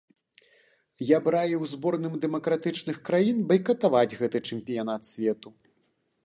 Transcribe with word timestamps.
Я 1.07 1.17
б 1.27 1.33
раіў 1.35 1.65
зборным 1.73 2.13
дэмакратычных 2.23 2.97
краін 3.11 3.37
байкатаваць 3.53 4.17
гэты 4.23 4.37
чэмпіянат 4.49 5.01
свету. 5.13 5.49